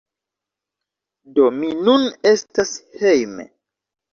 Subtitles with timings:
[1.35, 3.47] Do, mi nun estas hejme